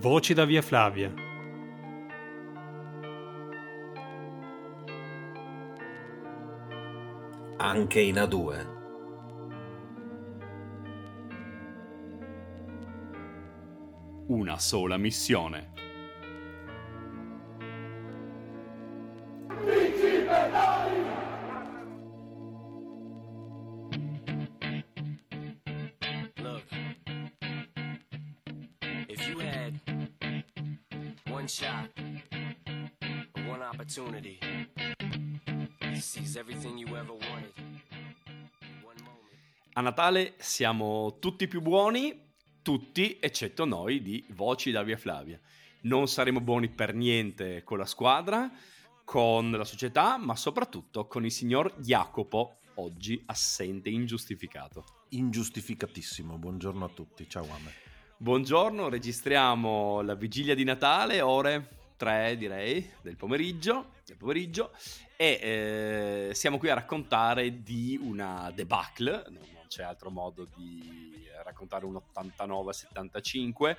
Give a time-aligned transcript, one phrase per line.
[0.00, 1.12] Voci da Via Flavia.
[7.56, 8.66] Anche in A2.
[14.28, 15.77] Una sola missione.
[39.98, 42.30] Natale siamo tutti più buoni,
[42.62, 45.40] tutti eccetto noi di Voci da Via Flavia.
[45.82, 48.48] Non saremo buoni per niente con la squadra,
[49.02, 54.84] con la società, ma soprattutto con il signor Jacopo, oggi assente, ingiustificato.
[55.08, 56.38] Ingiustificatissimo.
[56.38, 57.28] Buongiorno a tutti.
[57.28, 57.72] Ciao Ame.
[58.18, 64.70] Buongiorno, registriamo la vigilia di Natale, ore 3 direi del pomeriggio, del pomeriggio
[65.16, 69.24] e eh, siamo qui a raccontare di una debacle,
[69.68, 73.76] c'è altro modo di raccontare un 89-75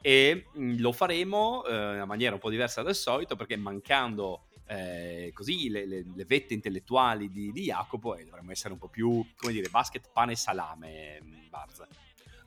[0.00, 4.42] e mh, lo faremo eh, in una maniera un po' diversa dal solito perché mancando
[4.66, 8.88] eh, così le, le- le vette intellettuali di, di Jacopo e dovremmo essere un po'
[8.88, 11.86] più, come dire, basket, pane e salame, mh, Barza.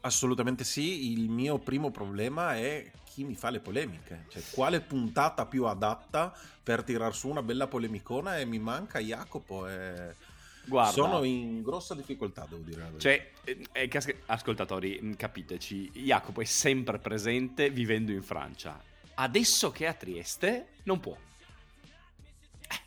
[0.02, 1.12] Assolutamente sì.
[1.12, 4.25] Il mio primo problema è chi mi fa le polemiche.
[4.30, 9.67] Cioè, quale puntata più adatta per tirar su una bella polemicona e mi manca Jacopo.
[9.67, 10.16] E...
[10.66, 12.92] Guarda, Sono in grossa difficoltà, devo dire.
[12.98, 18.81] Cioè, eh, eh, ascoltatori, mh, capiteci, Jacopo è sempre presente vivendo in Francia.
[19.16, 21.16] Adesso che è a Trieste, non può.
[22.68, 22.80] Eh,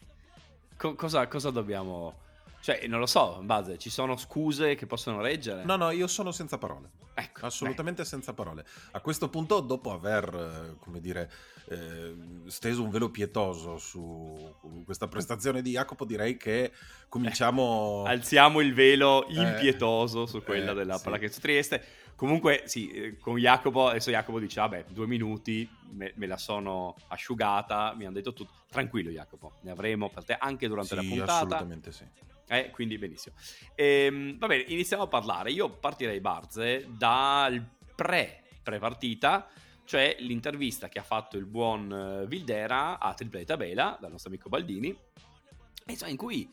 [0.76, 2.22] co- cosa, cosa dobbiamo...
[2.64, 5.64] Cioè, non lo so, in base, ci sono scuse che possono reggere?
[5.64, 6.92] No, no, io sono senza parole.
[7.12, 8.64] Ecco, Assolutamente senza parole.
[8.92, 11.30] A questo punto, dopo aver, eh, come dire,
[11.68, 12.14] eh,
[12.46, 16.72] steso un velo pietoso su questa prestazione di Jacopo, direi che
[17.10, 18.04] cominciamo...
[18.04, 21.04] beh, alziamo il velo Eh, impietoso su quella eh, della sì.
[21.04, 21.84] Pallacanestro Trieste.
[22.16, 26.94] Comunque, sì, eh, con Jacopo, adesso Jacopo dice, vabbè, due minuti, me, me la sono
[27.08, 28.52] asciugata, mi hanno detto tutto.
[28.70, 31.32] Tranquillo Jacopo, ne avremo per te anche durante la Sì, puntata.
[31.34, 32.04] assolutamente sì.
[32.48, 33.36] Eh, quindi benissimo.
[33.74, 35.50] Ehm, va bene, iniziamo a parlare.
[35.50, 37.64] Io partirei, Barze, dal
[37.94, 39.48] pre, pre-partita,
[39.84, 41.92] cioè l'intervista che ha fatto il buon
[42.22, 46.48] eh, Vildera a Triple Tabela, dal nostro amico Baldini, e, insomma, in cui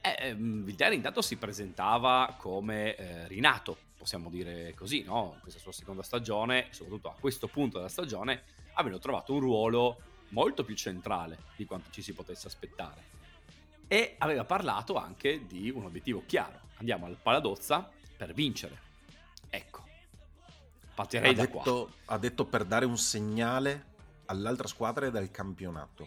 [0.00, 5.32] eh, ehm, Vildera intanto si presentava come eh, rinato, possiamo dire così, no?
[5.34, 8.44] In questa sua seconda stagione, soprattutto a questo punto della stagione,
[8.74, 13.14] avendo trovato un ruolo molto più centrale di quanto ci si potesse aspettare
[13.88, 16.60] e aveva parlato anche di un obiettivo chiaro.
[16.76, 18.78] Andiamo al Paladozza per vincere.
[19.50, 19.84] Ecco.
[20.94, 21.58] Partirei Ha da qua.
[21.64, 23.94] detto, ha detto per dare un segnale
[24.26, 26.06] all'altra squadra e dal campionato.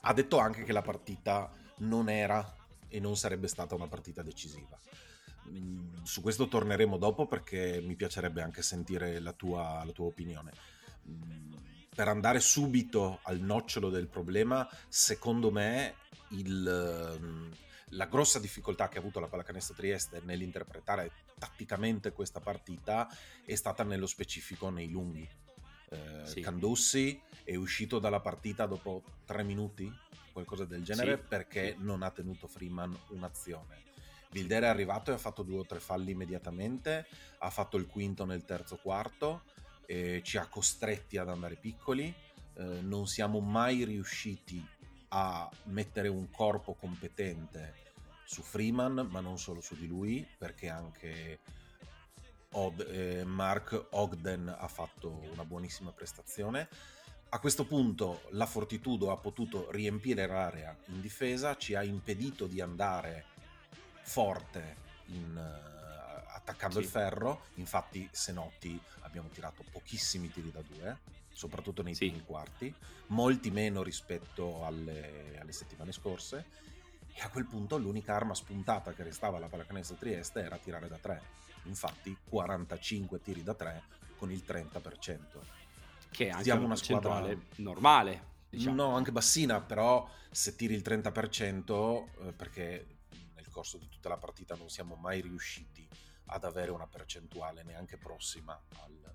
[0.00, 1.48] Ha detto anche che la partita
[1.78, 2.56] non era
[2.88, 4.76] e non sarebbe stata una partita decisiva.
[5.48, 10.52] Mm, Su questo torneremo dopo perché mi piacerebbe anche sentire la tua, la tua opinione.
[11.08, 11.48] Mm,
[11.94, 15.96] Per andare subito al nocciolo del problema, secondo me
[16.30, 17.50] il, ehm,
[17.90, 23.08] la grossa difficoltà che ha avuto la Pallacanestro Trieste nell'interpretare tatticamente questa partita
[23.44, 25.28] è stata nello specifico nei lunghi.
[25.90, 26.40] Eh, Sì.
[26.40, 29.92] Candussi è uscito dalla partita dopo tre minuti,
[30.32, 33.88] qualcosa del genere, Sì, perché non ha tenuto Freeman un'azione.
[34.30, 37.06] Vildera è arrivato e ha fatto due o tre falli immediatamente,
[37.38, 39.42] ha fatto il quinto nel terzo quarto,
[40.22, 42.14] ci ha costretti ad andare piccoli,
[42.54, 44.64] eh, non siamo mai riusciti
[45.08, 47.74] a mettere un corpo competente
[48.24, 51.40] su Freeman, ma non solo su di lui, perché anche
[52.52, 56.68] Od- eh, Mark Ogden ha fatto una buonissima prestazione.
[57.30, 62.60] A questo punto la Fortitudo ha potuto riempire l'area in difesa, ci ha impedito di
[62.60, 63.26] andare
[64.10, 64.76] forte
[65.06, 66.84] in, eh, attaccando Sì.
[66.84, 67.42] il ferro.
[67.54, 70.98] Infatti, se noti, abbiamo tirato pochissimi tiri da due,
[71.32, 72.08] soprattutto nei Sì.
[72.08, 72.74] primi quarti,
[73.08, 76.58] molti meno rispetto alle, alle settimane scorse.
[77.12, 80.96] E a quel punto l'unica arma spuntata che restava alla Pallacanestro Trieste era tirare da
[80.96, 81.22] tre.
[81.64, 83.82] Infatti 45 tiri da tre
[84.16, 85.44] con il 30%.
[86.10, 88.28] Che è anche Siamo una squadra- normale.
[88.50, 88.74] Diciamo.
[88.74, 92.86] No, anche bassina, però se tiri il 30%, eh, perché
[93.50, 95.86] corso di tutta la partita non siamo mai riusciti
[96.26, 99.14] ad avere una percentuale neanche prossima al-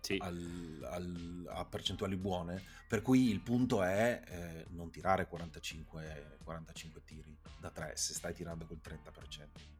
[0.00, 0.18] Sì.
[0.20, 7.02] al- al- a percentuali buone, per cui il punto è eh, non tirare 45, 45
[7.04, 9.72] tiri da 3 se stai tirando col 30%.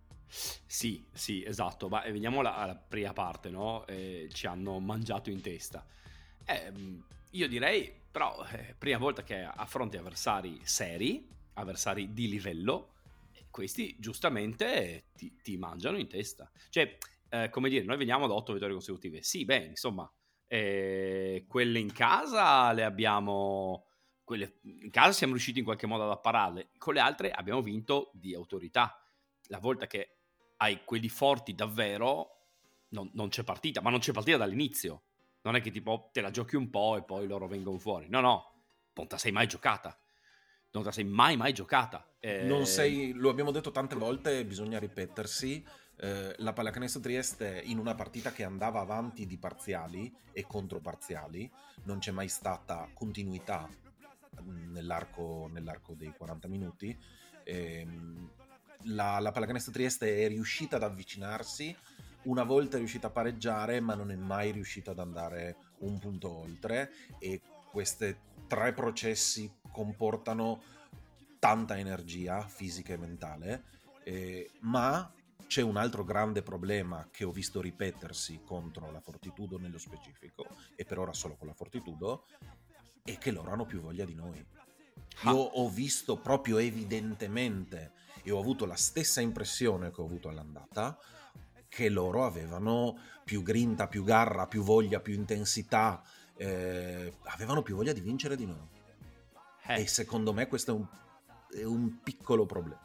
[0.66, 1.88] Sì, sì, esatto.
[1.88, 3.86] Ma eh, veniamo alla, alla prima parte, no?
[3.86, 5.84] Eh, ci hanno mangiato in testa.
[6.46, 6.72] Eh,
[7.30, 12.93] io direi, però, eh, prima volta che affronti avversari seri, avversari di livello,
[13.54, 16.50] questi giustamente ti, ti mangiano in testa.
[16.70, 16.98] Cioè,
[17.28, 19.22] eh, come dire, noi veniamo da otto vittorie consecutive.
[19.22, 20.12] Sì, beh, insomma,
[20.48, 23.86] eh, quelle in casa le abbiamo...
[24.24, 28.10] Quelle in casa siamo riusciti in qualche modo ad appararle, con le altre abbiamo vinto
[28.14, 29.00] di autorità.
[29.48, 30.16] La volta che
[30.56, 32.46] hai quelli forti davvero,
[32.88, 35.02] non, non c'è partita, ma non c'è partita dall'inizio.
[35.42, 38.08] Non è che tipo te la giochi un po' e poi loro vengono fuori.
[38.08, 38.64] No, no,
[38.94, 39.96] non te la sei mai giocata.
[40.72, 42.08] Non te la sei mai, mai giocata.
[42.24, 42.42] Eh...
[42.44, 45.62] Non sei, lo abbiamo detto tante volte, bisogna ripetersi.
[45.96, 51.50] Eh, la Pallacanestro Trieste in una partita che andava avanti di parziali e controparziali,
[51.82, 53.68] non c'è mai stata continuità
[54.40, 56.98] mm, nell'arco, nell'arco dei 40 minuti.
[57.44, 57.86] Eh,
[58.84, 61.76] la, la Pallacanestro Trieste è riuscita ad avvicinarsi,
[62.22, 66.34] una volta è riuscita a pareggiare, ma non è mai riuscita ad andare un punto
[66.38, 68.16] oltre e questi
[68.46, 70.62] tre processi comportano
[71.44, 73.64] tanta energia fisica e mentale,
[74.02, 75.12] eh, ma
[75.46, 80.86] c'è un altro grande problema che ho visto ripetersi contro la Fortitudo nello specifico, e
[80.86, 82.24] per ora solo con la Fortitudo,
[83.02, 84.42] è che loro hanno più voglia di noi.
[85.24, 85.50] Io ah.
[85.56, 87.92] ho visto proprio evidentemente
[88.22, 90.98] e ho avuto la stessa impressione che ho avuto all'andata,
[91.68, 96.02] che loro avevano più grinta, più garra, più voglia, più intensità,
[96.38, 98.66] eh, avevano più voglia di vincere di noi.
[99.66, 99.82] Eh.
[99.82, 100.86] E secondo me questo è un,
[101.54, 102.80] è un piccolo problema.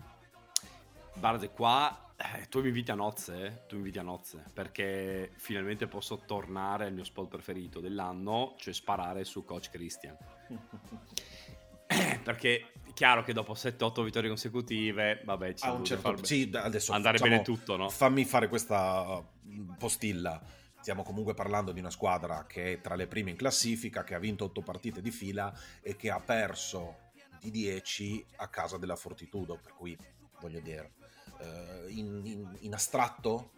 [1.15, 3.65] Guarda, qua eh, tu mi inviti a nozze, eh?
[3.67, 8.73] tu mi inviti a nozze, perché finalmente posso tornare al mio spot preferito dell'anno, cioè
[8.73, 10.15] sparare su Coach Christian.
[12.23, 16.91] perché è chiaro che dopo 7-8 vittorie consecutive, vabbè, ci a un certo sì, adesso
[16.91, 17.89] andare facciamo, bene tutto, no?
[17.89, 20.41] Fammi fare questa mm, postilla.
[20.79, 24.19] Stiamo comunque parlando di una squadra che è tra le prime in classifica, che ha
[24.19, 27.08] vinto 8 partite di fila e che ha perso
[27.39, 29.97] di 10 a casa della Fortitudo, per cui
[30.39, 30.93] voglio dire,
[31.39, 33.51] eh, in, in, in, astratto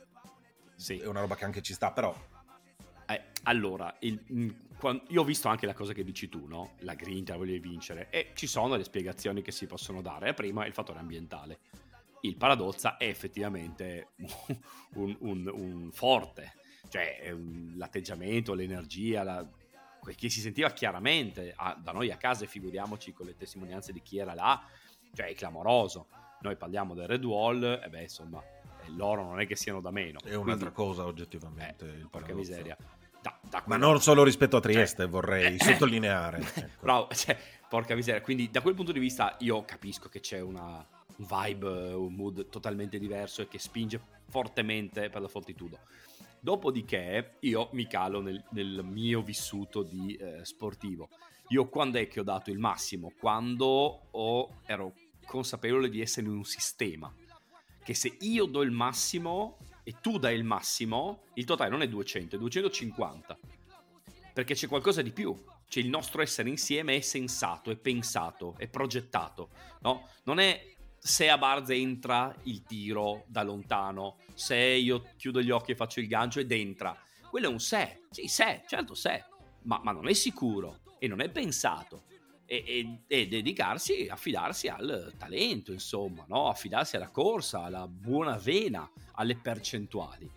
[0.75, 0.97] sì.
[0.99, 2.15] è una roba che anche ci sta, però
[3.11, 6.75] eh, allora, il, mm, quando, io ho visto anche la cosa che dici tu, no?
[6.79, 8.09] La grinta, voglia di vincere.
[8.09, 10.27] E ci sono le spiegazioni che si possono dare.
[10.27, 11.59] La prima è il fattore ambientale.
[12.21, 14.11] Il paradozza è effettivamente
[14.95, 16.53] un, un, un forte.
[16.87, 17.35] Cioè,
[17.75, 19.49] l'atteggiamento, l'energia, la,
[20.03, 24.01] che si sentiva chiaramente a, da noi a casa, e figuriamoci con le testimonianze di
[24.01, 24.61] chi era là,
[25.13, 26.07] cioè è clamoroso.
[26.41, 28.43] Noi parliamo del Red Wall, e beh, insomma,
[28.95, 30.19] loro non è che siano da meno.
[30.23, 31.85] È un'altra Quindi, cosa oggettivamente.
[31.85, 32.75] Eh, porca miseria.
[33.21, 36.39] Da, da Ma non solo rispetto a Trieste, cioè, vorrei eh, sottolineare.
[36.55, 36.69] Ecco.
[36.81, 37.37] Bravo, cioè,
[37.69, 38.21] porca miseria.
[38.21, 40.85] Quindi da quel punto di vista io capisco che c'è una,
[41.17, 45.79] un vibe, un mood totalmente diverso e che spinge fortemente per la fortitudo.
[46.43, 51.07] Dopodiché io mi calo nel, nel mio vissuto di eh, sportivo.
[51.49, 53.13] Io quando è che ho dato il massimo?
[53.19, 54.95] Quando ho, ero
[55.27, 57.13] consapevole di essere in un sistema.
[57.83, 61.87] Che se io do il massimo, e tu dai il massimo, il totale non è
[61.87, 63.37] 200, è 250.
[64.33, 65.35] Perché c'è qualcosa di più.
[65.67, 69.49] Cioè il nostro essere insieme è sensato, è pensato, è progettato.
[69.81, 70.07] No?
[70.23, 70.59] Non è
[71.03, 75.99] se a Barz entra il tiro da lontano, se io chiudo gli occhi e faccio
[75.99, 76.95] il gancio ed entra.
[77.27, 78.03] Quello è un se.
[78.11, 79.25] Sì, se, certo se.
[79.63, 82.03] Ma, ma non è sicuro e non è pensato
[82.45, 86.49] e, e, e, dedicarsi, affidarsi al talento, insomma, no?
[86.49, 90.29] affidarsi alla corsa, alla buona vena, alle percentuali.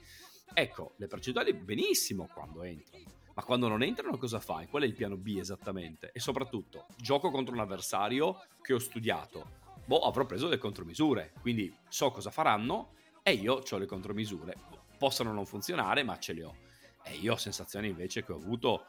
[0.55, 3.05] Ecco, le percentuali benissimo quando entrano,
[3.35, 4.67] ma quando non entrano cosa fai?
[4.67, 6.11] Qual è il piano B esattamente?
[6.13, 9.63] E soprattutto, gioco contro un avversario che ho studiato.
[9.85, 14.55] Boh, avrò preso le contromisure, quindi so cosa faranno e io ho le contromisure.
[14.99, 16.55] Possono non funzionare, ma ce le ho.
[17.03, 18.85] E io ho sensazioni invece che ho avuto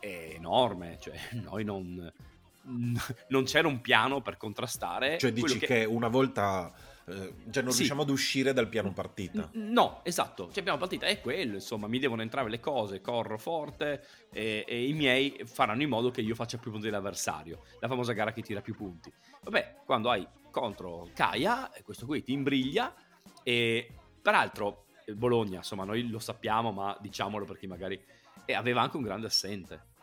[0.00, 2.12] enorme, cioè noi non,
[3.28, 5.18] non c'era un piano per contrastare.
[5.18, 5.66] Cioè dici che...
[5.66, 5.84] che...
[5.84, 6.72] una volta...
[7.08, 7.78] Eh, cioè non sì.
[7.78, 9.48] riusciamo ad uscire dal piano partita.
[9.52, 14.04] No, esatto, cioè piano partita è quello, insomma, mi devono entrare le cose, corro forte
[14.32, 18.12] e, e, i miei faranno in modo che io faccia più punti dell'avversario, la famosa
[18.12, 19.12] gara che tira più punti.
[19.42, 22.92] Vabbè, quando hai contro Kaya, questo qui ti imbriglia
[23.44, 23.88] e
[24.20, 28.02] peraltro Bologna, insomma, noi lo sappiamo, ma diciamolo perché magari
[28.52, 29.94] aveva anche un grande assente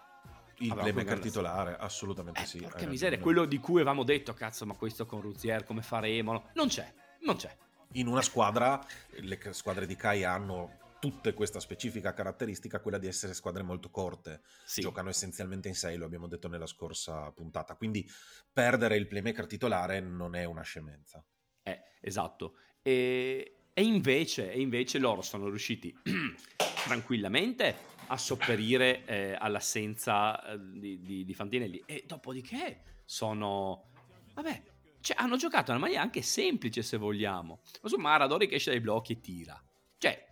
[0.59, 2.59] il playmaker titolare, assolutamente eh, sì.
[2.59, 6.49] Porca miseria, quello di cui avevamo detto, cazzo, ma questo con Ruzier come faremo?
[6.53, 7.55] Non c'è, non c'è.
[7.93, 8.83] In una squadra,
[9.19, 14.41] le squadre di Kai hanno tutte questa specifica caratteristica, quella di essere squadre molto corte.
[14.63, 14.79] Sì.
[14.79, 17.75] Giocano essenzialmente in 6, lo abbiamo detto nella scorsa puntata.
[17.75, 18.09] Quindi
[18.53, 21.21] perdere il playmaker titolare non è una scemenza.
[21.61, 22.55] Eh, esatto.
[22.81, 25.93] E, e, invece, e invece loro sono riusciti
[26.85, 27.75] tranquillamente
[28.07, 31.83] a sopperire eh, all'assenza eh, di, di, di Fantinelli.
[31.85, 33.89] E dopodiché sono...
[34.33, 34.63] Vabbè,
[35.01, 37.61] cioè, hanno giocato in una maniera anche semplice se vogliamo.
[37.81, 39.61] Ma su Maradori che esce dai blocchi e tira.
[39.97, 40.25] Cioè,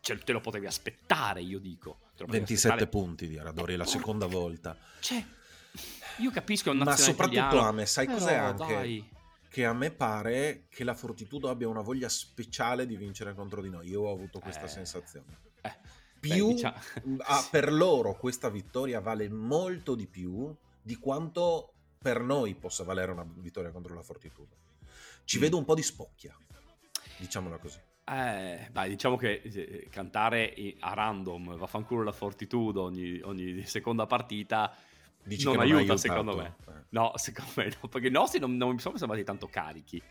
[0.00, 2.00] cioè te lo potevi aspettare, io dico.
[2.26, 2.86] 27 aspettare.
[2.88, 4.76] punti di Aradori, la seconda volta.
[5.00, 5.24] Cioè,
[6.18, 8.74] io capisco Ma soprattutto italiano, a me, sai però, cos'è anche?
[8.74, 9.08] dai.
[9.50, 13.70] Che a me pare che la Fortitudo abbia una voglia speciale di vincere contro di
[13.70, 13.88] noi.
[13.88, 15.38] Io ho avuto questa Eh, sensazione.
[15.62, 15.76] eh,
[16.20, 16.76] Più beh, diciamo-
[17.26, 23.12] ah, per loro questa vittoria vale molto di più di quanto per noi possa valere
[23.12, 24.56] una vittoria contro la Fortitudo.
[25.24, 25.40] Ci Mm.
[25.40, 26.36] vedo un po' di spocchia,
[27.18, 27.78] diciamola così.
[28.04, 34.74] Eh, dai, diciamo che eh, cantare a random vaffanculo la fortitudo ogni, ogni seconda partita
[35.22, 36.54] Dici non che aiuta, secondo me.
[36.68, 36.72] Eh.
[36.90, 40.02] No, secondo me no, perché i nostri non, non mi sono sembrati tanto carichi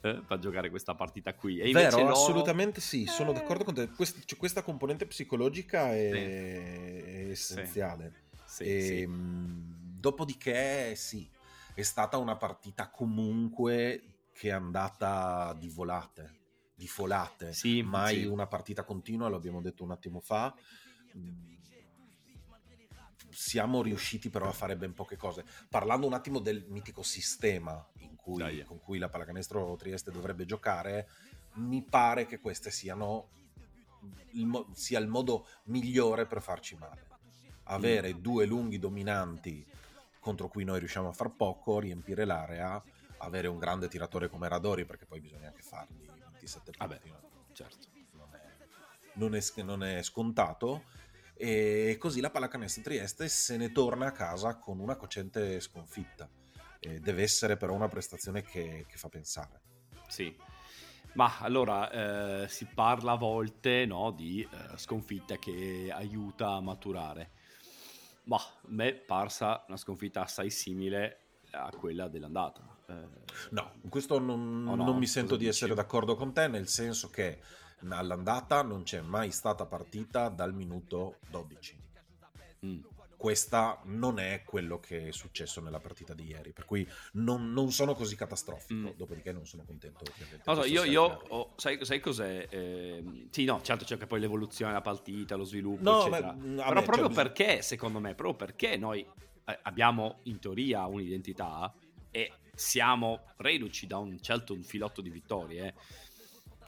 [0.00, 1.58] eh, per giocare questa partita qui.
[1.58, 3.34] E invece Vero, loro- assolutamente sì, sono Eh.
[3.34, 3.88] d'accordo con te.
[3.90, 8.26] Quest- cioè, questa componente psicologica è, è essenziale.
[8.44, 9.06] Sì, E, sì.
[9.06, 11.28] mh, Dopodiché, sì,
[11.74, 14.02] è stata una partita comunque
[14.32, 16.36] che è andata di volate,
[16.74, 17.52] di folate.
[17.52, 18.24] Sì, Mai sì.
[18.26, 20.54] una partita continua, lo abbiamo detto un attimo fa.
[21.16, 21.56] Mm,
[23.42, 25.44] Siamo riusciti però a fare ben poche cose.
[25.68, 28.64] Parlando un attimo del mitico sistema in cui- Dai.
[28.64, 31.08] con cui la pallacanestro Trieste dovrebbe giocare,
[31.54, 33.28] mi pare che queste siano
[34.32, 37.06] il sia il modo migliore per farci male.
[37.70, 38.18] Avere Mm.
[38.18, 39.64] due lunghi dominanti
[40.18, 42.82] contro cui noi riusciamo a far poco, riempire l'area,
[43.18, 46.78] avere un grande tiratore come Radori, perché poi bisogna anche fargli 27 punti.
[46.78, 47.00] Vabbè,
[47.52, 47.86] certo.
[48.14, 48.56] non è,
[49.14, 50.82] non è- non è scontato.
[51.40, 56.28] E così la pallacanestro Trieste se ne torna a casa con una cocente sconfitta.
[56.80, 59.60] E deve essere però una prestazione che, che fa pensare.
[60.08, 60.36] Sì.
[61.14, 67.30] Ma allora eh, si parla a volte no, di eh, sconfitta che aiuta a maturare.
[68.24, 71.20] Ma a me è parsa una sconfitta assai simile
[71.52, 72.62] a quella dell'andata.
[72.88, 76.48] Eh, No, in questo non, Oh no, non mi sento di essere d'accordo con te,
[76.48, 77.40] nel senso che
[77.90, 81.76] all'andata non c'è mai stata partita dal minuto 12.
[82.66, 82.80] mm.
[83.18, 87.72] Questa non è quello che è successo nella partita di ieri, per cui non, non
[87.72, 88.74] sono così catastrofico.
[88.74, 88.86] Mm.
[88.96, 90.04] Dopodiché non sono contento.
[90.44, 92.46] Non so, io, io ho- sai, sai cos'è?
[92.48, 96.28] Eh, sì, no, certo c'è anche poi l'evoluzione della partita, lo sviluppo, No, eccetera.
[96.28, 99.04] ma, mm, Però vabbè, proprio cioè, perché, secondo me, proprio perché noi
[99.46, 101.74] eh, abbiamo in teoria un'identità
[102.12, 105.74] e siamo reduci da un certo un filotto di vittorie,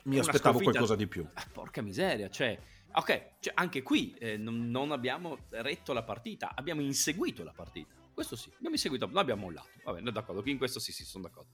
[0.04, 1.26] mi aspettavo sconfitta- qualcosa di più.
[1.35, 2.59] Ah, porca miseria, cioè,
[2.92, 7.99] ok, cioè, anche qui eh, non, non abbiamo retto la partita, abbiamo inseguito la partita.
[8.12, 9.69] Questo sì, abbiamo inseguito, non abbiamo mollato.
[9.83, 11.50] Va bene, d'accordo, qui in questo sì, sì, sono d'accordo.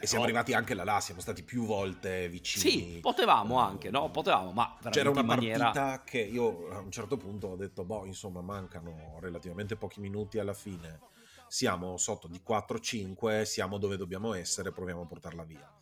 [0.00, 2.70] E siamo Però- arrivati anche là, là, siamo stati più volte vicini.
[2.70, 4.10] Sì, potevamo anche, no?
[4.10, 5.70] Potevamo, ma C'era una maniera...
[5.70, 10.40] partita che io a un certo punto ho detto, boh, insomma, mancano relativamente pochi minuti
[10.40, 10.98] alla fine.
[11.46, 15.72] Siamo sotto di 4-5, siamo dove dobbiamo essere, proviamo a portarla via.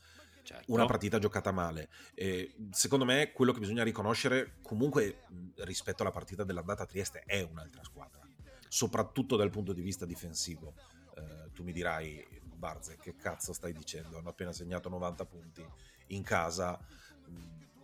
[0.47, 0.73] Certo.
[0.73, 1.89] Una partita giocata male.
[2.15, 5.25] E, secondo me, quello che bisogna riconoscere, comunque,
[5.57, 8.21] rispetto alla partita dell'andata a Trieste, è un'altra squadra,
[8.69, 10.75] soprattutto dal punto di vista difensivo.
[11.17, 14.19] Eh, tu mi dirai, Barze, che cazzo stai dicendo?
[14.19, 15.67] Hanno appena segnato 90 punti
[16.09, 16.79] in casa.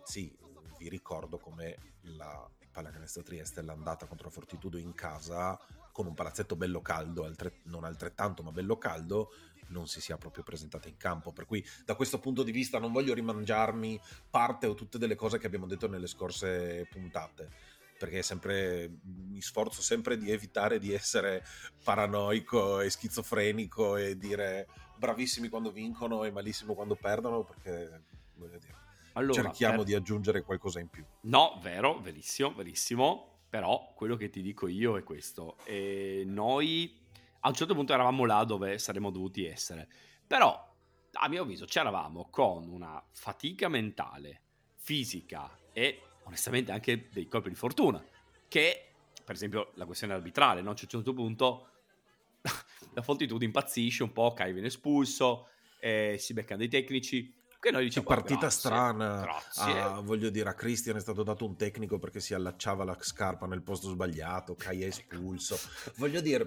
[0.05, 0.33] Sì,
[0.77, 5.59] vi ricordo come la pallacanestro Trieste l'andata contro Fortitudo in casa
[5.91, 9.29] con un palazzetto bello caldo, altre- non altrettanto ma bello caldo,
[9.69, 11.31] non si sia proprio presentata in campo.
[11.31, 15.37] Per cui da questo punto di vista non voglio rimangiarmi parte o tutte delle cose
[15.37, 17.49] che abbiamo detto nelle scorse puntate.
[17.97, 21.45] Perché sempre, mi sforzo sempre di evitare di essere
[21.83, 24.67] paranoico e schizofrenico e dire
[24.97, 28.03] bravissimi quando vincono e malissimo quando perdono, perché
[28.35, 28.75] voglio dire,
[29.13, 31.05] Allora, cerchiamo per- di aggiungere qualcosa in più.
[31.21, 33.29] No, vero, verissimo, verissimo.
[33.49, 35.57] Però quello che ti dico io è questo.
[35.63, 37.02] E noi
[37.45, 39.87] a un certo punto eravamo là dove saremmo dovuti essere.
[40.25, 40.75] Però,
[41.11, 44.41] a mio avviso, c'eravamo con una fatica mentale,
[44.75, 48.03] fisica e onestamente anche dei colpi di fortuna.
[48.47, 48.93] Che,
[49.25, 50.73] per esempio, la questione arbitrale, no?
[50.73, 51.67] Cioè, a un certo punto
[52.93, 57.41] la Fortitudo impazzisce un po', Kai viene espulso, eh, si beccano dei tecnici.
[57.59, 59.21] Che noi diciamo partita "Grazie, strana.
[59.21, 59.79] Grazie.
[59.79, 63.47] Ah, voglio dire, a Christian è stato dato un tecnico perché si allacciava la scarpa
[63.47, 65.57] nel posto sbagliato, Kai è espulso.
[65.95, 66.45] voglio dire,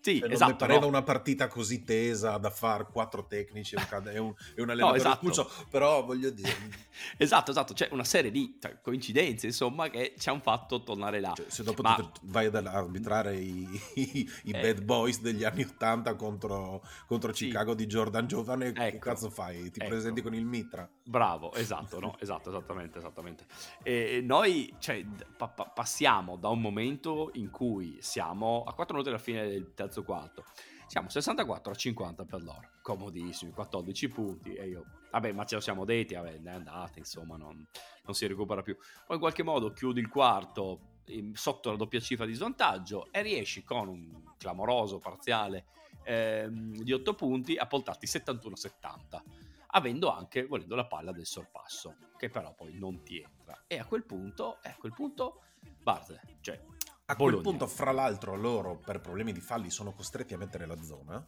[0.00, 0.86] Sì, non esatto, mi pareva no?
[0.86, 5.14] una partita così tesa da fare quattro tecnici e un, e un, allenatore esatto.
[5.28, 6.50] espulso, però voglio dire,
[7.16, 11.32] Esatto, esatto, c'è una serie di cioè, coincidenze, insomma, che ci hanno fatto tornare là.
[11.34, 14.60] cioè, se dopo Ma- tu vai ad arbitrare i, i- i Eh.
[14.60, 17.46] bad boys degli anni 80 contro, contro Sì.
[17.46, 18.98] Chicago di Jordan Giovane, che Ecco.
[18.98, 19.70] cazzo fai?
[19.70, 19.88] Ti Ecco.
[19.88, 20.88] presenti con il mitra?
[21.04, 22.16] Bravo, esatto, no?
[22.20, 23.46] Esatto, esattamente, esattamente.
[23.82, 25.04] E noi, cioè,
[25.36, 29.72] pa- pa- passiamo da un momento in cui siamo a 4 minuti alla fine del
[29.74, 30.44] terzo quarto.
[30.86, 35.60] Siamo 64 a 50 per loro, comodissimi, 14 punti e io, vabbè, ma ce lo
[35.60, 37.66] siamo detti, vabbè, è andata, insomma, non,
[38.04, 38.76] non si recupera più.
[39.06, 40.96] Poi in qualche modo chiudi il quarto
[41.32, 45.66] sotto la doppia cifra di svantaggio e riesci con un clamoroso parziale
[46.04, 52.30] ehm, di 8 punti a portarti 71-70 avendo anche, volendo, la palla del sorpasso, che
[52.30, 53.64] però poi non ti entra.
[53.66, 55.42] E a quel punto, e a quel punto,
[55.82, 56.62] Barze, cioè,
[57.10, 57.42] A quel Bologna.
[57.50, 61.24] punto, fra l'altro, loro per problemi di falli sono costretti a mettere la zona.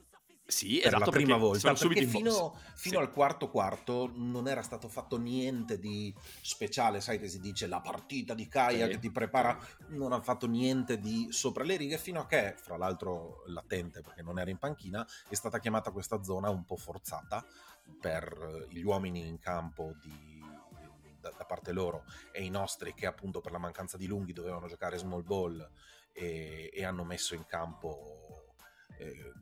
[0.51, 3.03] sì, per esatto, la prima volta sono perché subito in fino, fino Sì.
[3.05, 7.81] al quarto quarto non era stato fatto niente di speciale sai che si dice la
[7.81, 8.91] partita di Kaya Sì.
[8.93, 9.57] che ti prepara
[9.91, 14.23] non ha fatto niente di sopra le righe fino a che fra l'altro latente perché
[14.23, 17.47] non era in panchina è stata chiamata questa zona un po' forzata
[18.01, 20.40] per gli uomini in campo di
[21.21, 24.67] da, da parte loro e i nostri che appunto per la mancanza di lunghi dovevano
[24.67, 25.71] giocare small ball
[26.13, 28.55] e, e hanno messo in campo
[28.99, 29.33] eh,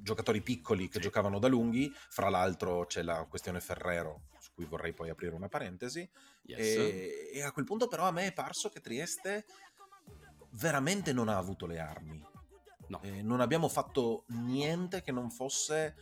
[0.00, 4.92] giocatori piccoli che giocavano da lunghi, fra l'altro c'è la questione Ferrero, su cui vorrei
[4.92, 6.08] poi aprire una parentesi,
[6.42, 6.58] Yes.
[6.60, 9.46] e, e a quel punto però a me è parso che Trieste
[10.50, 12.24] veramente non ha avuto le armi.
[12.88, 13.00] No.
[13.02, 15.96] Eh, non abbiamo fatto niente che non fosse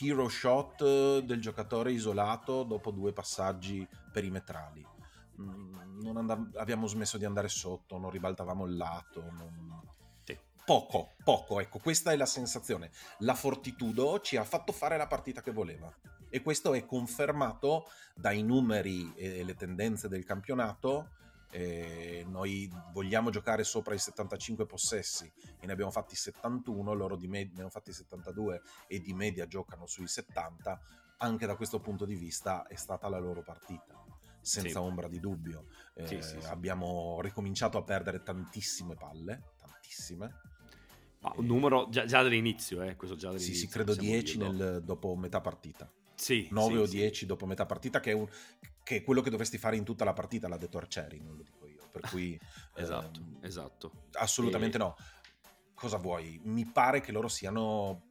[0.00, 4.86] hero shot eh, del giocatore isolato dopo due passaggi perimetrali.
[5.40, 9.22] Mm, non andam- abbiamo smesso di andare sotto, non ribaltavamo il lato.
[9.32, 9.80] non-
[10.24, 10.38] Sì.
[10.64, 12.90] Poco, poco, ecco, questa è la sensazione.
[13.18, 15.92] La Fortitudo ci ha fatto fare la partita che voleva
[16.28, 21.10] e questo è confermato dai numeri e le tendenze del campionato.
[21.52, 27.26] Eh, noi vogliamo giocare sopra i 75 possessi e ne abbiamo fatti 71, loro di
[27.26, 30.80] med- ne hanno fatti 72 e di media giocano sui 70.
[31.18, 34.02] Anche da questo punto di vista è stata la loro partita,
[34.40, 34.76] senza Sì.
[34.76, 35.66] ombra di dubbio.
[35.94, 36.46] Eh, Sì, sì, sì.
[36.46, 40.40] Abbiamo ricominciato a perdere tantissime palle, tantissime.
[41.22, 43.66] Ma un numero già, già dall'inizio, eh, questo già Sì, dall'inizio.
[43.66, 44.52] sì, credo possiamo 10 dirlo.
[44.52, 45.90] nel- dopo metà partita.
[46.14, 46.96] Sì, 9 sì, o sì.
[46.96, 48.28] 10 dopo metà partita, che è, un-
[48.90, 51.42] che è quello che dovresti fare in tutta la partita, l'ha detto Arcieri, non lo
[51.44, 51.86] dico io.
[51.92, 52.36] Per cui
[52.74, 53.92] Esatto, ehm, esatto.
[54.14, 54.96] assolutamente E- no.
[55.74, 56.40] Cosa vuoi?
[56.42, 58.08] Mi pare che loro siano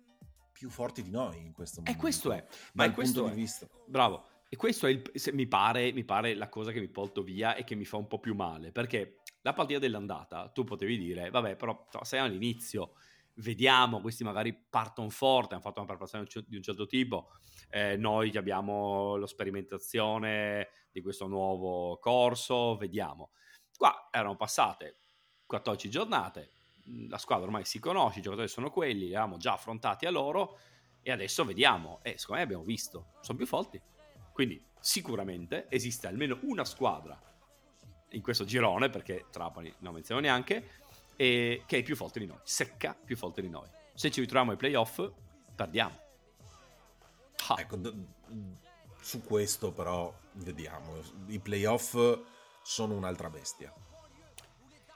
[0.53, 1.99] più forti di noi in questo momento.
[1.99, 3.35] E questo è, ma è questo punto è.
[3.35, 3.67] di vista.
[3.85, 4.25] Bravo.
[4.47, 7.55] E questo è il, se- mi, pare, mi pare la cosa che mi porto via
[7.55, 8.71] e che mi fa un po' più male.
[8.71, 12.93] Perché la partita dell'andata, tu potevi dire, vabbè, però sei all'inizio,
[13.39, 17.31] vediamo, questi magari partono forte, hanno fatto una preparazione di un certo tipo.
[17.69, 23.31] eh, noi abbiamo la sperimentazione di questo nuovo corso, vediamo.
[23.77, 24.97] Qua erano passate
[25.45, 26.51] 14 giornate,
[26.85, 30.11] mh, la squadra ormai si conosce, i giocatori sono quelli, li avevamo già affrontati a
[30.11, 30.57] loro
[31.01, 31.99] e adesso vediamo.
[32.03, 33.81] E secondo me abbiamo visto, sono più forti.
[34.33, 37.19] Quindi sicuramente esiste almeno una squadra
[38.11, 40.69] in questo girone, perché Trapani non menziono neanche,
[41.21, 43.67] e che è più forte di noi, secca più forte di noi.
[43.93, 45.05] Se ci ritroviamo ai playoff,
[45.53, 45.99] perdiamo.
[47.49, 47.93] Ah, Ecco, d-
[49.01, 50.93] su questo però vediamo.
[51.27, 51.97] I playoff
[52.61, 53.73] sono un'altra bestia.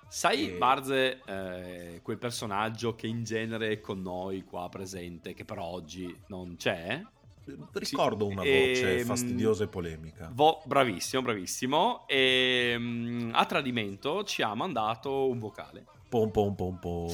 [0.07, 5.43] Sai, e- Barze, eh, quel personaggio che in genere è con noi qua presente, che
[5.43, 7.01] però oggi non c'è?
[7.73, 10.29] Ricordo una Ehm, voce fastidiosa e polemica.
[10.31, 12.07] Vo- bravissimo, bravissimo.
[12.07, 15.87] E mm, a tradimento ci ha mandato un vocale.
[16.13, 17.09] Pom pom pom pom.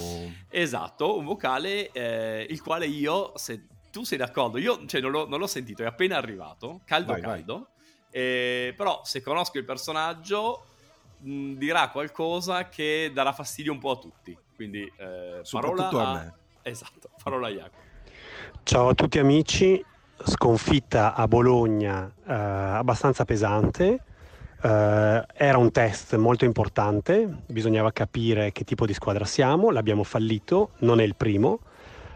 [0.49, 5.25] Esatto, un vocale eh, il quale io, se tu sei d'accordo, io cioè, non, l'ho,
[5.25, 7.31] non l'ho sentito, è appena arrivato, caldo Vai, vai.
[7.37, 7.69] caldo,
[8.09, 10.65] Eh, però se conosco il personaggio
[11.19, 14.37] mh, dirà qualcosa che darà fastidio un po' a tutti.
[14.53, 16.13] Quindi eh, parola a...
[16.15, 16.33] me.
[16.63, 17.77] Esatto, parola a Jacopo.
[18.63, 19.81] Ciao a tutti amici,
[20.25, 24.03] sconfitta a Bologna eh, abbastanza pesante,
[24.61, 30.71] Eh, era un test molto importante, bisognava capire che tipo di squadra siamo, l'abbiamo fallito,
[30.79, 31.59] non è il primo.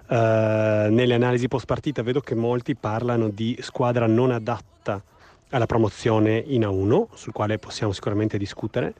[0.07, 5.01] Eh, nelle analisi post partita vedo che molti parlano di squadra non adatta
[5.49, 8.93] alla promozione in A1, sul quale possiamo sicuramente discutere.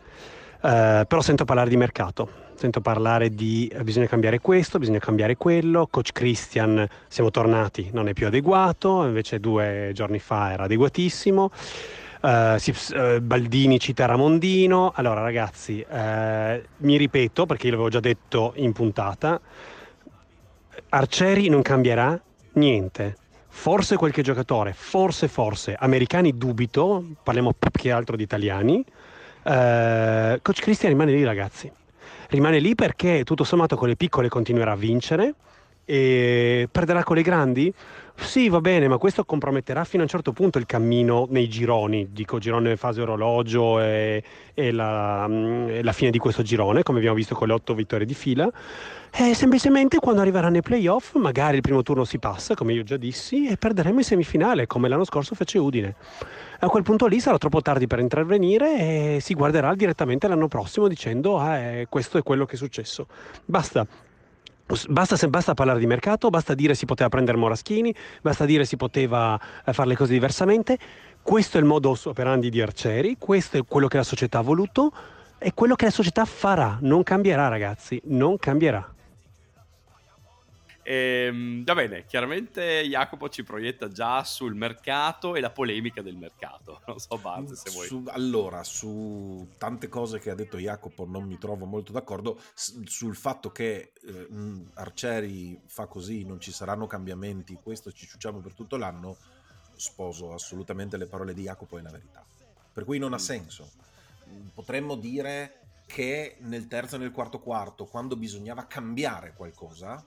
[0.62, 5.88] Eh, però sento parlare di mercato, sento parlare di bisogna cambiare questo, bisogna cambiare quello,
[5.92, 11.52] coach Christian siamo tornati, non è più adeguato, invece due giorni fa era adeguatissimo.
[12.26, 18.72] Eh, Baldini cita Ramondino, allora ragazzi, eh, mi ripeto perché io l'avevo già detto in
[18.72, 19.42] puntata,
[20.88, 22.18] Arcieri non cambierà
[22.54, 23.18] niente.
[23.50, 25.76] Forse qualche giocatore, forse, forse.
[25.78, 28.86] Americani dubito, parliamo più che altro di italiani.
[29.44, 31.70] Coach Christian rimane lì, ragazzi.
[32.30, 35.34] Rimane lì perché tutto sommato con le piccole continuerà a vincere
[35.84, 37.74] e perderà con le grandi?
[38.16, 42.10] Sì, va bene, ma questo comprometterà fino a un certo punto il cammino nei gironi,
[42.12, 44.24] dico girone fase orologio e,
[44.54, 48.06] e, la, e la fine di questo girone, come abbiamo visto con le otto vittorie
[48.06, 48.50] di fila.
[49.16, 52.98] E semplicemente quando arriveranno i playoff, magari il primo turno si passa, come io già
[52.98, 55.96] dissi, e perderemo in semifinale, come l'anno scorso fece Udine.
[56.60, 60.88] A quel punto lì sarà troppo tardi per intervenire e si guarderà direttamente l'anno prossimo
[60.88, 63.08] dicendo ah, eh, questo è quello che è successo.
[63.46, 63.86] Basta.
[64.90, 69.40] Basta, basta, parlare di mercato, basta dire si poteva prendere Moraschini, basta dire si poteva
[69.66, 70.78] eh, fare le cose diversamente.
[71.22, 74.92] Questo è il modo operandi di Arcieri, questo è quello che la società ha voluto
[75.38, 76.78] e quello che la società farà.
[76.82, 78.94] Non cambierà, ragazzi, non cambierà.
[80.84, 86.18] E, ehm, va bene, chiaramente Jacopo ci proietta già sul mercato e la polemica del
[86.18, 86.82] mercato.
[86.94, 87.88] Non so, Barz, se vuoi.
[87.88, 92.40] Su, allora, su tante cose che ha detto Jacopo non mi trovo molto d'accordo.
[92.54, 94.28] S- sul fatto che eh,
[94.76, 99.18] Arcieri fa così, non ci saranno cambiamenti, questo ci ciucciamo per tutto l'anno,
[99.76, 102.24] sposo assolutamente le parole di Jacopo e la verità.
[102.74, 103.20] Per cui non ha mm.
[103.20, 103.72] senso.
[104.54, 110.04] Potremmo dire che nel terzo e nel quarto quarto, quando bisognava cambiare qualcosa,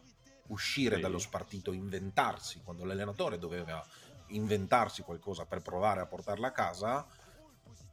[0.49, 1.01] uscire sì.
[1.03, 3.85] dallo spartito, inventarsi, quando l'allenatore doveva
[4.29, 7.07] inventarsi qualcosa per provare a portarla a casa,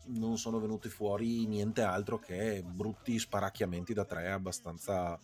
[0.06, 5.18] non sono venuti fuori niente altro che brutti sparacchiamenti da tre abbastanza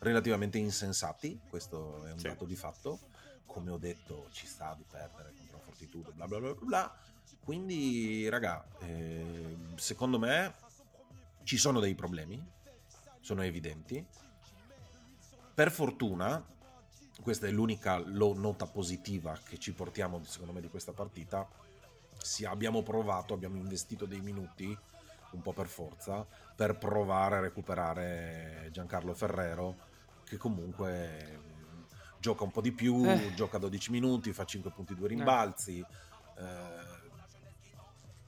[0.00, 2.28] relativamente insensati, questo è un sì.
[2.28, 2.98] dato di fatto.
[3.46, 6.96] Come ho detto, ci sta di perdere contro la Fortitudo, bla bla bla bla.
[7.44, 10.54] Quindi, raga, eh, secondo me
[11.42, 12.42] ci sono dei problemi,
[13.20, 14.04] sono evidenti.
[15.54, 16.42] Per fortuna,
[17.20, 21.46] questa è l'unica nota positiva che ci portiamo secondo me di questa partita.
[22.18, 24.76] Sì, abbiamo provato, abbiamo investito dei minuti,
[25.32, 29.76] un po' per forza, per provare a recuperare Giancarlo Ferrero,
[30.24, 31.40] che comunque
[32.18, 33.34] gioca un po' di più, eh.
[33.34, 36.42] gioca 12 minuti, fa 5 punti 2 rimbalzi, eh.
[36.42, 37.00] Eh,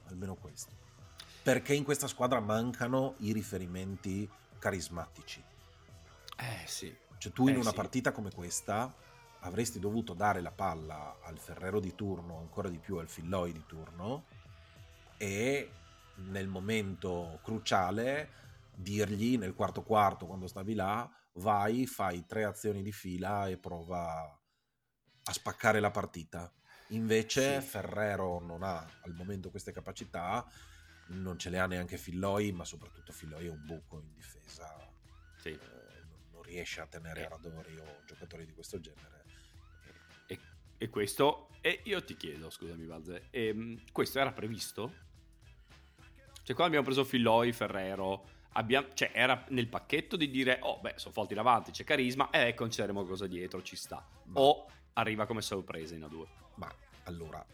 [0.09, 0.73] almeno questo.
[1.43, 5.43] Perché in questa squadra mancano i riferimenti carismatici.
[6.37, 7.77] Eh sì, cioè tu in eh, una sì.
[7.77, 8.95] partita come questa
[9.41, 13.65] avresti dovuto dare la palla al Ferrero di turno, ancora di più al Filloi di
[13.67, 14.25] turno
[15.17, 15.71] e
[16.17, 18.43] nel momento cruciale
[18.75, 24.39] dirgli nel quarto quarto quando stavi là vai, fai tre azioni di fila e prova
[25.27, 26.53] a spaccare la partita.
[26.89, 27.67] Invece sì.
[27.67, 30.47] Ferrero non ha al momento queste capacità,
[31.09, 34.77] non ce le ha neanche Filloi, ma soprattutto Filloi è un buco in difesa.
[35.39, 35.59] Sì.
[36.45, 39.25] Eh, riesce a tenere Radori o giocatori di questo genere.
[40.27, 40.39] E,
[40.79, 45.03] e questo, e io ti chiedo, scusami Valze, ehm, questo era previsto?
[46.43, 50.95] Cioè quando abbiamo preso Filloi, Ferrero, abbiamo, cioè era nel pacchetto di dire, oh beh,
[50.97, 54.07] sono forti davanti, c'è carisma, e eh, consideriamo cosa dietro, ci sta.
[54.25, 56.27] Ma, o arriva come sorpresa in A2.
[56.57, 56.73] Ma
[57.05, 57.45] allora,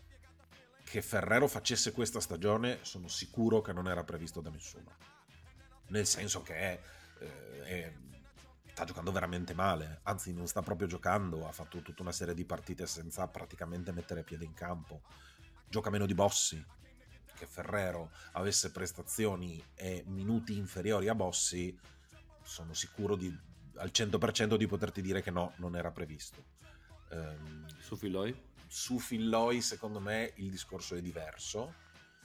[0.82, 4.96] che Ferrero facesse questa stagione sono sicuro che non era previsto da nessuno.
[5.88, 7.92] Nel senso che eh, è
[8.80, 12.46] sta giocando veramente male, anzi non sta proprio giocando, ha fatto tutta una serie di
[12.46, 15.02] partite senza praticamente mettere piede in campo.
[15.68, 16.64] Gioca meno di Bossi,
[17.34, 21.78] che Ferrero avesse prestazioni e minuti inferiori a Bossi,
[22.42, 23.30] sono sicuro di,
[23.74, 26.42] al 100% di poterti dire che no, non era previsto.
[27.10, 28.34] Um, su Filloi?
[28.66, 31.74] Su Filloi secondo me il discorso è diverso,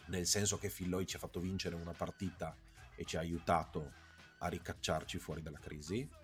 [0.06, 2.56] nel senso che Filloi ci ha fatto vincere una partita
[2.96, 3.92] e ci ha aiutato
[4.38, 6.24] a ricacciarci fuori dalla crisi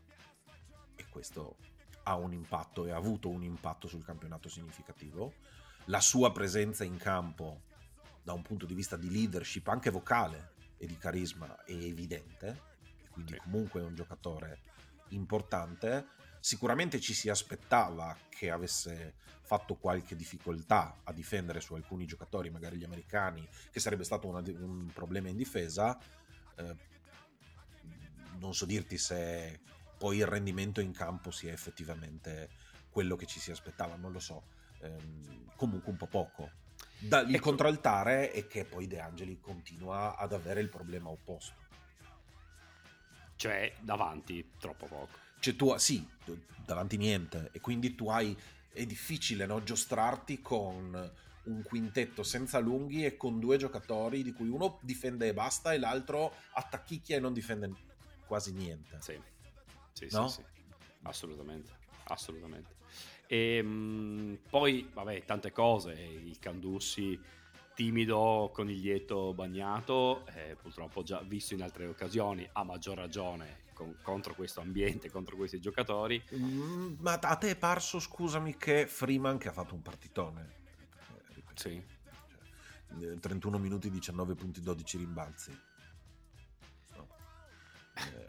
[1.01, 1.57] e questo
[2.03, 5.33] ha un impatto e ha avuto un impatto sul campionato significativo.
[5.85, 7.63] La sua presenza in campo
[8.23, 12.69] da un punto di vista di leadership anche vocale e di carisma è evidente,
[13.11, 14.61] quindi comunque è un giocatore
[15.09, 16.07] importante.
[16.39, 22.77] Sicuramente ci si aspettava che avesse fatto qualche difficoltà a difendere su alcuni giocatori, magari
[22.77, 25.99] gli americani, che sarebbe stato una, un problema in difesa.
[26.55, 26.89] Eh,
[28.39, 29.59] non so dirti se
[30.01, 32.49] poi il rendimento in campo sia effettivamente
[32.89, 34.41] quello che ci si aspettava, non lo so.
[34.79, 36.49] Ehm, comunque un po' poco.
[36.97, 37.43] Da, il ecco.
[37.43, 41.53] contraltare è che poi De Angeli continua ad avere il problema opposto.
[43.35, 45.19] Cioè, davanti, troppo poco.
[45.37, 46.03] Cioè, tu, sì,
[46.65, 47.49] davanti niente.
[47.51, 48.35] E quindi tu hai.
[48.73, 51.11] È difficile no, giostrarti con
[51.43, 55.77] un quintetto senza lunghi e con due giocatori di cui uno difende e basta e
[55.77, 57.69] l'altro attacchicchia e non difende
[58.25, 58.97] quasi niente.
[59.01, 59.21] Sì.
[59.93, 60.27] Sì, no?
[60.27, 60.63] sì, sì,
[61.03, 61.71] assolutamente.
[62.05, 62.75] assolutamente.
[63.27, 67.19] E, mh, poi, vabbè, tante cose, il Candussi
[67.73, 74.35] timido, coniglietto bagnato, eh, purtroppo già visto in altre occasioni, a maggior ragione con, contro
[74.35, 76.21] questo ambiente, contro questi giocatori.
[76.35, 80.53] Mm, ma a te è parso, scusami, che Freeman che ha fatto un partitone.
[81.35, 81.83] Eh, sì.
[82.99, 85.57] Cioè, 31 minuti, 19 punti, 12 rimbalzi.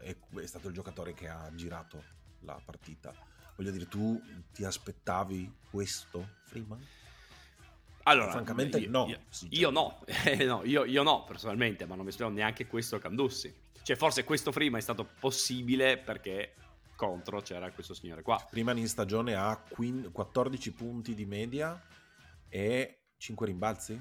[0.00, 2.02] Eh, è, è stato il giocatore che ha girato
[2.40, 3.14] la partita.
[3.56, 4.20] Voglio dire, tu
[4.52, 6.84] ti aspettavi questo, Freeman?
[8.04, 9.06] Allora, francamente io, no.
[9.06, 10.04] Io, io no,
[10.44, 13.54] no io, io, no personalmente, ma non mi spiego neanche questo Candussi.
[13.82, 16.54] Cioè, forse questo Freeman è stato possibile perché
[16.96, 18.38] contro c'era questo signore qua.
[18.38, 19.60] Freeman in stagione ha
[20.12, 21.80] 14 punti di media
[22.48, 24.00] e 5 rimbalzi?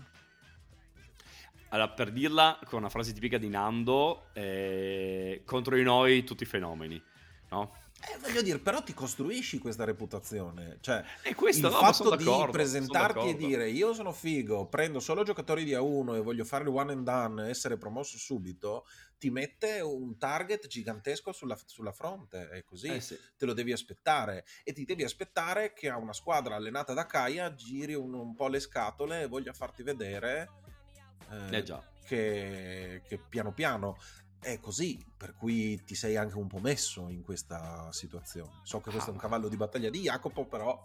[1.73, 7.01] Allora, per dirla con una frase tipica di Nando, eh, contro di noi tutti fenomeni,
[7.49, 7.79] no?
[8.03, 10.79] Eh, voglio dire, però ti costruisci questa reputazione.
[10.81, 15.23] Cioè, e questo, il no, fatto di presentarti e dire io sono figo, prendo solo
[15.23, 18.85] giocatori di A1 e voglio fare il one and done, essere promosso subito,
[19.17, 22.49] ti mette un target gigantesco sulla, sulla fronte.
[22.49, 23.17] È così, eh sì.
[23.37, 24.45] te lo devi aspettare.
[24.63, 28.47] E ti devi aspettare che a una squadra allenata da Kaya giri un, un po'
[28.47, 30.49] le scatole e voglia farti vedere.
[31.29, 31.81] Eh, eh già.
[32.05, 33.97] Che, che piano piano
[34.41, 38.51] è così, per cui ti sei anche un po' messo in questa situazione.
[38.63, 39.21] So che questo ah, è un ah.
[39.21, 40.81] cavallo di battaglia di Jacopo, però...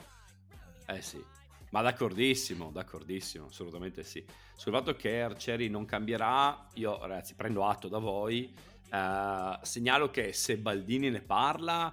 [0.89, 1.21] Eh sì,
[1.71, 4.25] ma d'accordissimo, d'accordissimo, assolutamente sì.
[4.55, 8.55] Sul fatto che Arcieri non cambierà, io ragazzi prendo atto da voi,
[8.93, 11.93] eh, segnalo che se Baldini ne parla,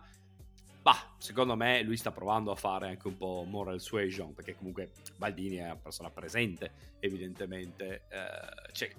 [0.83, 4.91] bah, secondo me lui sta provando a fare anche un po' moral suasion, perché comunque
[5.15, 8.03] Baldini è una persona presente, evidentemente.
[8.09, 8.93] Eh, cioè,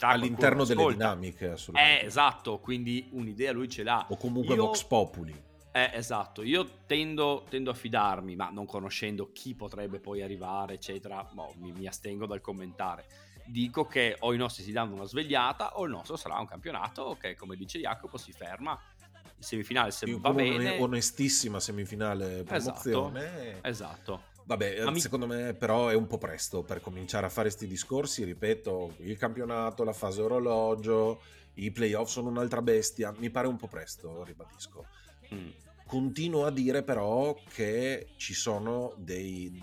[0.00, 2.02] all'interno delle dinamiche assolutamente.
[2.02, 4.04] Eh, esatto, quindi un'idea lui ce l'ha.
[4.10, 4.66] O comunque Io...
[4.66, 5.48] Vox Populi.
[5.72, 11.22] Eh, esatto, io tendo, tendo, a fidarmi, ma non conoscendo chi potrebbe poi arrivare, eccetera,
[11.32, 13.06] boh, mi, mi, astengo dal commentare.
[13.46, 17.16] Dico che o i nostri si danno una svegliata o il nostro sarà un campionato
[17.20, 18.99] che, come dice Jacopo, si ferma in
[19.40, 20.78] semifinale se va bene.
[20.78, 23.58] Onestissima semifinale promozione.
[23.62, 24.22] Esatto, esatto.
[24.44, 28.24] Vabbè, Ma secondo me però è un po' presto per cominciare a fare questi discorsi,
[28.24, 31.20] ripeto, il campionato, la fase orologio,
[31.54, 34.86] i playoff sono un'altra bestia, mi pare un po' presto, ribadisco.
[35.32, 35.48] Mm.
[35.86, 39.62] Continuo a dire però che ci sono dei...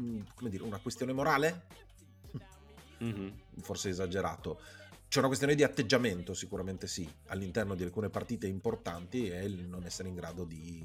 [0.00, 1.66] Mm, come dire, una questione morale?
[3.02, 3.28] Mm-hmm.
[3.60, 4.60] Forse esagerato.
[5.08, 9.84] C'è una questione di atteggiamento, sicuramente sì, all'interno di alcune partite importanti e il non
[9.84, 10.84] essere in grado di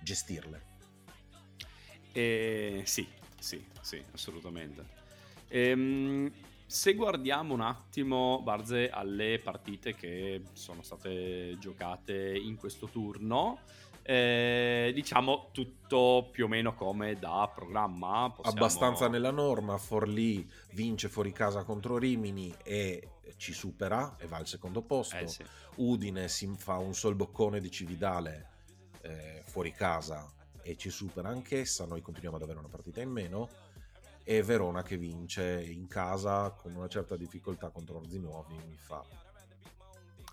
[0.00, 0.62] gestirle.
[2.12, 3.08] Eh, sì,
[3.40, 4.86] sì, sì, assolutamente.
[5.48, 6.32] Ehm,
[6.74, 13.60] se guardiamo un attimo, Barze, alle partite che sono state giocate in questo turno,
[14.02, 18.28] eh, diciamo tutto più o meno come da programma.
[18.34, 18.58] Possiamo...
[18.58, 24.48] Abbastanza nella norma, Forlì vince fuori casa contro Rimini e ci supera e va al
[24.48, 25.14] secondo posto.
[25.14, 25.44] Eh, sì.
[25.76, 28.48] Udine si fa un sol boccone di Cividale
[29.02, 30.28] eh, fuori casa
[30.60, 33.48] e ci supera anch'essa, noi continuiamo ad avere una partita in meno
[34.24, 39.04] e Verona che vince in casa con una certa difficoltà contro Orzi Nuovi mi fa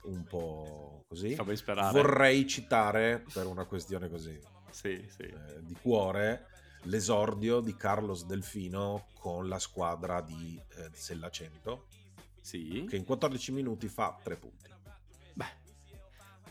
[0.04, 1.36] un po' così.
[1.92, 4.40] Vorrei citare per una questione così
[4.72, 5.24] sì, sì.
[5.24, 6.48] Eh, di cuore
[6.84, 11.88] l'esordio di Carlos Delfino con la squadra di eh, Sellacento
[12.42, 12.86] sì.
[12.90, 14.70] che in 14 minuti fa 3 punti.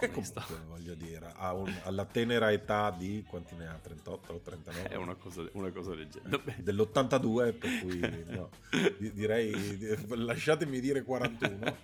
[0.01, 3.75] Che comunque voglio dire, un, alla tenera età di quanti ne ha?
[3.75, 4.89] 38 o 39?
[4.89, 6.57] È una cosa, una cosa genere.
[6.57, 8.01] Dell'82, per cui
[8.35, 8.49] no,
[8.99, 11.77] direi lasciatemi dire 41.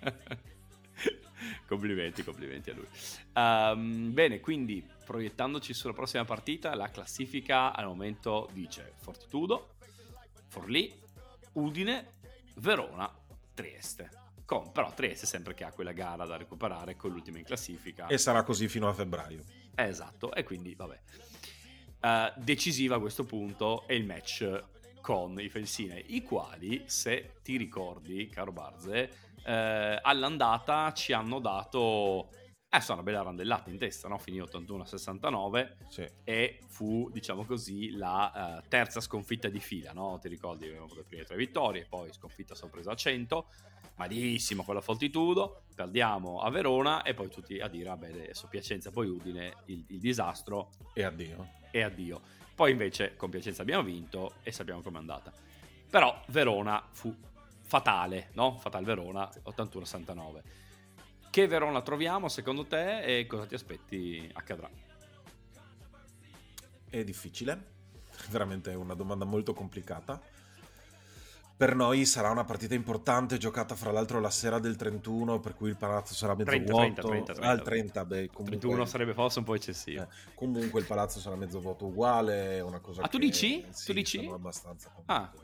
[1.67, 2.87] complimenti, complimenti a lui.
[3.33, 9.75] Um, bene, quindi proiettandoci sulla prossima partita, la classifica al momento dice Fortitudo,
[10.47, 10.91] Forlì,
[11.53, 12.13] Udine,
[12.55, 13.13] Verona,
[13.53, 18.07] Trieste con però Trieste sempre che ha quella gara da recuperare con l'ultima in classifica.
[18.07, 19.43] E sarà così fino a febbraio.
[19.75, 20.99] esatto, e quindi vabbè.
[21.99, 24.63] Uh, decisiva a questo punto è il match
[25.01, 32.29] con i Felsine, i quali, se ti ricordi, caro Barze, uh, all'andata ci hanno dato
[32.69, 34.17] eh, una bella randellata in testa, no?
[34.17, 36.07] finì 81-69 sì.
[36.23, 40.19] e fu, diciamo così, la uh, terza sconfitta di fila, no?
[40.19, 43.47] Ti ricordi, avevamo le prime tre vittorie, poi sconfitta sorpresa a 100,
[43.95, 48.91] malissimo con la Fortitudo, perdiamo a Verona e poi tutti a dire, vabbè, adesso Piacenza,
[48.91, 50.71] poi Udine, il, il disastro.
[50.93, 51.47] E addio.
[51.71, 52.21] E addio.
[52.53, 55.31] Poi invece con Piacenza abbiamo vinto e sappiamo com'è andata.
[55.89, 57.15] Però Verona fu
[57.61, 58.57] fatale, no?
[58.57, 60.41] Fatale Verona, 81-69.
[61.37, 64.67] Che Verona troviamo secondo te e cosa ti aspetti accadrà?
[66.89, 67.63] È difficile,
[68.31, 70.19] veramente è una domanda molto complicata.
[71.55, 75.69] Per noi sarà una partita importante, giocata fra l'altro la sera del 31, per cui
[75.69, 76.85] il palazzo sarà mezzo 30, vuoto.
[76.85, 77.51] 30, 30, 30.
[77.51, 78.57] Ah, il 30, beh, comunque...
[78.57, 80.01] 31 sarebbe forse un po' eccessivo.
[80.01, 83.63] Eh, comunque il palazzo sarà mezzo vuoto uguale, è una cosa Ah, tu dici?
[83.69, 84.23] Sì, Tu dici?
[84.23, 85.31] sono abbastanza Ah.
[85.31, 85.43] È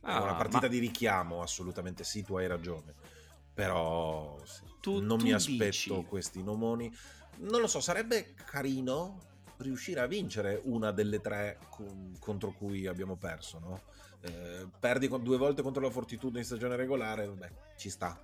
[0.00, 3.18] Ah, una partita ma- di richiamo, assolutamente sì, tu hai ragione.
[3.54, 5.64] Però sì, Tu- non tu mi aspetto
[5.96, 6.04] dici?
[6.08, 6.92] questi nomoni.
[7.38, 9.18] Non lo so, sarebbe carino
[9.58, 13.80] riuscire a vincere una delle tre con- contro cui abbiamo perso, no?
[14.22, 18.18] Eh, perdi con- due volte contro la Fortitudo in stagione regolare, vabbè, ci sta,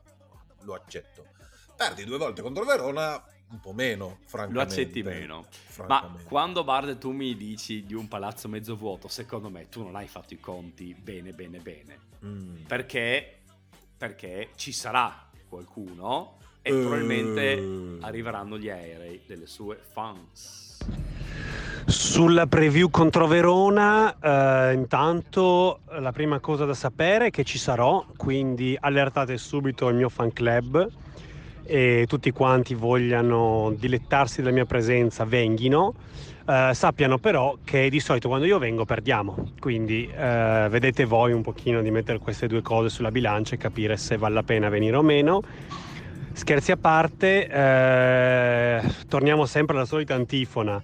[0.62, 1.26] lo accetto.
[1.76, 4.72] Perdi due volte contro Verona, un po' meno, Lo francamente.
[4.80, 5.46] accetti meno.
[5.86, 9.94] Ma quando Bard tu mi dici di un palazzo mezzo vuoto, secondo me tu non
[9.94, 11.98] hai fatto i conti bene bene bene.
[12.24, 12.62] Mm.
[12.64, 13.40] Perché,
[13.96, 15.14] perché ci sarà
[15.48, 16.80] qualcuno e Eh.
[16.80, 20.64] probabilmente arriveranno gli aerei delle sue fans.
[21.86, 28.04] Sulla preview contro Verona, eh, intanto la prima cosa da sapere è che ci sarò,
[28.16, 30.90] quindi allertate subito il mio fan club
[31.62, 35.94] e tutti quanti vogliano dilettarsi della mia presenza venghino.
[36.48, 41.42] Eh, sappiano però che di solito quando io vengo perdiamo, quindi eh, vedete voi un
[41.42, 44.96] pochino di mettere queste due cose sulla bilancia e capire se vale la pena venire
[44.96, 45.42] o meno.
[46.32, 50.80] Scherzi a parte, eh, torniamo sempre alla solita antifona.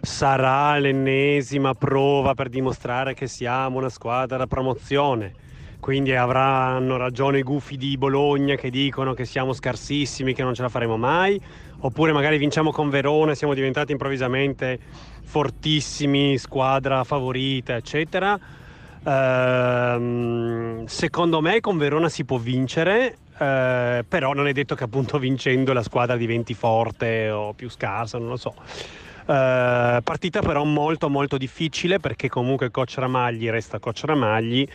[0.00, 5.32] Sarà l'ennesima prova per dimostrare che siamo una squadra da promozione.
[5.80, 10.62] Quindi avranno ragione i gufi di Bologna che dicono che siamo scarsissimi, che non ce
[10.62, 11.40] la faremo mai.
[11.80, 14.78] Oppure magari vinciamo con Verona e siamo diventati improvvisamente
[15.22, 18.38] fortissimi, squadra favorita, eccetera.
[19.04, 25.18] Ehm, secondo me con Verona si può vincere, eh, però non è detto che appunto
[25.20, 28.54] vincendo la squadra diventi forte o più scarsa, non lo so.
[29.20, 34.66] Eh, partita però molto molto difficile perché comunque coach Ramagli resta coach Ramagli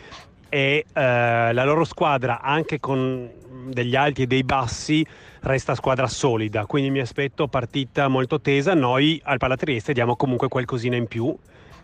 [0.53, 3.27] e eh, la loro squadra anche con
[3.69, 5.03] degli alti e dei bassi
[5.39, 6.67] resta squadra solida.
[6.67, 8.75] Quindi mi aspetto partita molto tesa.
[8.75, 11.35] Noi al Palatrieste diamo comunque qualcosina in più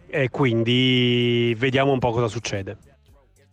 [0.05, 2.77] e quindi vediamo un po' cosa succede.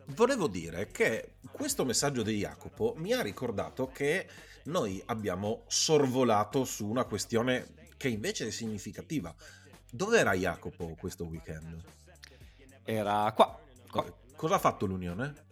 [0.08, 4.26] Volevo dire che questo messaggio di Jacopo mi ha ricordato che
[4.64, 9.34] noi abbiamo sorvolato su una questione che invece è significativa.
[9.90, 11.82] Dove era Jacopo questo weekend?
[12.84, 13.58] Era qua,
[13.90, 14.04] qua
[14.36, 15.44] Cosa ha fatto l'Unione?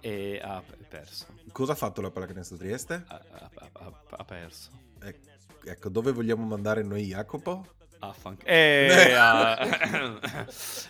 [0.00, 1.24] e ha perso.
[1.50, 3.04] Cosa ha fatto la Pallacanestro Trieste?
[3.06, 4.70] Ha, ha- ha- ha perso.
[5.02, 5.32] Ec-
[5.66, 7.66] Ecco, dove vogliamo mandare noi Jacopo?
[8.00, 9.56] Affan- eh, ah,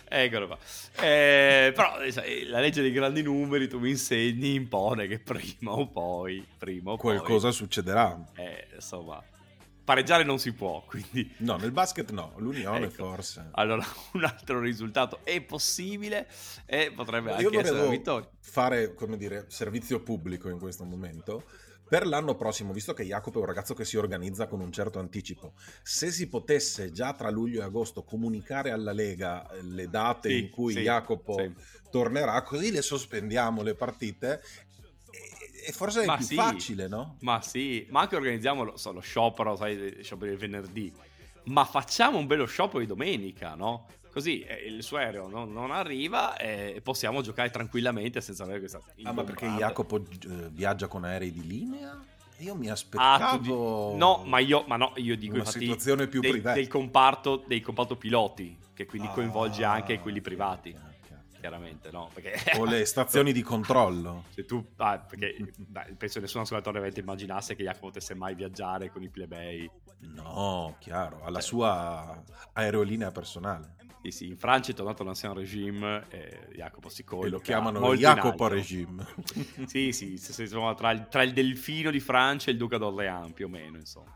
[0.09, 0.57] eccolo qua.
[0.99, 5.87] Eh, però eh, la legge dei grandi numeri tu mi insegni impone che prima o
[5.87, 8.09] poi, prima o Qualcosa succederà.
[8.09, 9.23] poi, eh, insomma,
[9.85, 13.05] pareggiare non si può, quindi No, nel basket no, l'Unione Ecco.
[13.05, 13.49] forse.
[13.51, 16.27] allora un altro risultato è possibile
[16.65, 18.29] e potrebbe Io anche essere una vittoria.
[18.41, 21.43] fare, come dire, servizio pubblico in questo momento.
[21.87, 24.97] Per l'anno prossimo, visto che Jacopo è un ragazzo che si organizza con un certo
[24.97, 30.29] anticipo, se si potesse già tra luglio e agosto comunicare alla Lega eh, le date
[30.29, 31.53] Sì, in cui sì, Jacopo sì.
[31.91, 34.41] tornerà, così le sospendiamo le partite
[35.65, 36.35] e, forse è Ma più sì.
[36.35, 37.17] facile, no?
[37.21, 40.93] Ma sì, ma anche organizziamo lo, so, lo sciopero, sai, sciopero del venerdì.
[41.45, 43.87] Ma facciamo un bello sciopero di domenica, no?
[44.11, 48.79] Così eh, il suo aereo non, non arriva e possiamo giocare tranquillamente senza avere questa...
[49.03, 49.45] Ah, ma perché.
[49.45, 52.01] Jacopo eh, viaggia con aerei di linea?
[52.39, 53.37] Io mi Ah, aspettavo...
[53.37, 56.55] tu di- No, ma io, ma no, io dico Una infatti situazione più del, privata.
[56.55, 60.75] del comparto, del comparto piloti, che quindi Ah, coinvolge anche quelli privati.
[61.49, 62.09] Chiaramente, no?
[62.11, 62.57] Perché...
[62.57, 64.23] O le stazioni di controllo.
[64.29, 68.33] Se tu, ah, perché beh, penso che nessun ascoltatore ovviamente immaginasse che Jacopo potesse mai
[68.33, 69.69] viaggiare con i plebei.
[69.99, 73.75] No, chiaro, alla Cioè- sua aerolinea personale.
[74.05, 77.95] Sì, sì, in Francia è tornato l'ancien regime e Jacopo si colloca E lo chiamano
[77.95, 78.47] Jacopo.
[78.47, 79.05] Regime.
[79.65, 82.77] Sì, sì, si- si- insomma, tra, il, tra il delfino di Francia e il duca
[82.77, 84.13] d'Orléans, più o meno, insomma.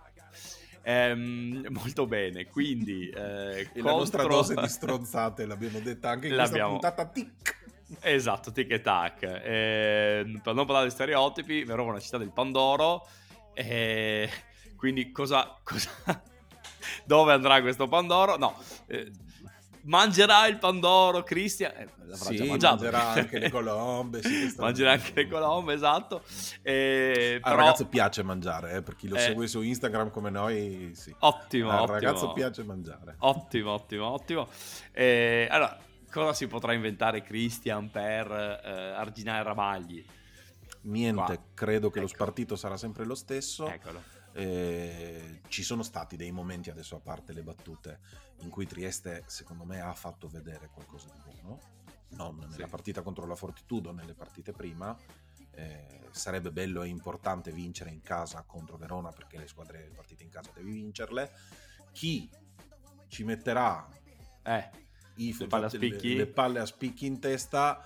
[0.81, 3.09] Ehm, molto bene, quindi...
[3.09, 6.77] eh, E la nostra contro- dose di stronzate l'abbiamo detta anche in L'abbiamo.
[6.79, 7.57] questa puntata tic.
[8.01, 9.23] Esatto, tic e tac.
[9.23, 13.07] Eh, per non parlare di stereotipi, Verona è una città del Pandoro.
[13.53, 14.29] eh,
[14.75, 15.89] quindi cosa, cosa-
[17.05, 18.37] Dove andrà questo Pandoro?
[18.37, 18.55] No.
[18.87, 19.11] eh,
[19.83, 21.71] mangerà il Pandoro Cristian?
[21.75, 24.21] Eh, Sì, mangerà anche le colombe.
[24.23, 26.23] sì, mangerà anche le colombe, esatto.
[26.61, 29.19] Eh, Al però- ragazzo piace mangiare, eh, per chi lo Eh.
[29.19, 31.13] segue su Instagram come noi, sì.
[31.19, 31.93] Ottimo, Al ottimo.
[31.93, 33.15] ragazzo piace mangiare.
[33.19, 34.47] Ottimo, ottimo, ottimo.
[34.91, 35.77] Eh, allora,
[36.11, 40.03] cosa si potrà inventare Christian per eh, arginare Ramagli?
[40.81, 41.43] Niente, Qua.
[41.53, 42.15] credo che lo Ecco.
[42.15, 43.67] spartito sarà sempre lo stesso.
[43.67, 44.01] Eccolo.
[44.39, 47.99] Eh, ci sono stati dei momenti, adesso a parte le battute,
[48.39, 51.59] in cui Trieste secondo me ha fatto vedere qualcosa di buono,
[52.11, 52.69] non nella Sì.
[52.69, 54.97] partita contro la Fortitudo, nelle partite prima.
[55.51, 60.23] Eh, sarebbe bello e importante vincere in casa contro Verona perché le squadre le partite
[60.23, 61.29] in casa devi vincerle.
[61.91, 62.29] Chi
[63.09, 63.85] ci metterà
[64.43, 64.69] Eh,
[65.15, 66.15] i Le palle a spicchi?
[66.15, 67.85] le palle a spicchi in testa.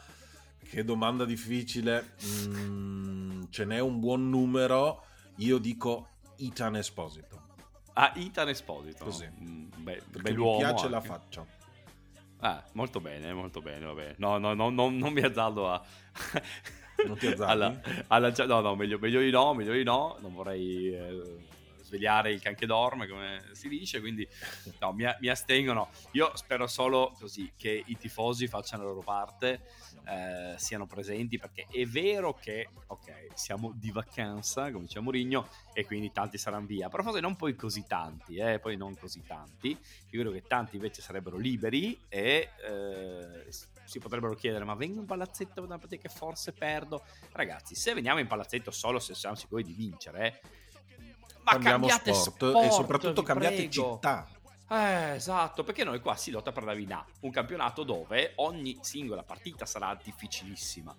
[0.59, 2.13] Che domanda difficile.
[2.45, 5.03] Mm, ce n'è un buon numero.
[5.37, 7.41] Io dico Itan Esposito.
[7.93, 9.03] ah, Itan Esposito.
[9.05, 9.27] Così.
[9.41, 10.89] Mm, Perché bell'uomo mi piace anche.
[10.89, 11.45] la faccia.
[12.39, 14.15] Ah, molto bene, molto bene, va bene.
[14.17, 15.81] No, no, no, no, non mi azzardo a...
[17.07, 17.51] Non ti azzardi?
[17.51, 20.17] alla, alla- no, no, meglio, meglio di no, meglio di no.
[20.19, 21.37] Non vorrei eh,
[21.81, 24.27] svegliare il can che dorme, come si dice, quindi
[24.79, 25.89] no, mi, mi astengono.
[26.11, 29.61] Io spero solo così che i tifosi facciano la loro parte,
[30.05, 35.85] eh, siano presenti, perché è vero che, ok, siamo di vacanza, come diceva Mourinho, e
[35.85, 39.69] quindi tanti saranno via, però forse non poi così tanti, eh, poi non così tanti.
[39.69, 43.45] Io credo che tanti invece sarebbero liberi e eh,
[43.83, 47.03] si potrebbero chiedere: ma vengo in palazzetto per una partita che forse perdo?
[47.31, 50.41] Ragazzi, se veniamo in palazzetto solo se siamo sicuri di vincere,
[51.43, 53.93] ma cambiamo cambiate sport, sport, e soprattutto cambiate prego.
[53.93, 54.27] città.
[54.73, 59.21] Eh, esatto, perché noi qua si lotta per la Vina, un campionato dove ogni singola
[59.21, 60.97] partita sarà difficilissima.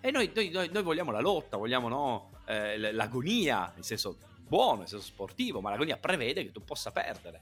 [0.00, 4.78] E noi, noi- noi- noi vogliamo la lotta, vogliamo no, eh, l'agonia, nel senso buono,
[4.80, 7.40] nel senso sportivo, ma l'agonia prevede che tu possa perdere.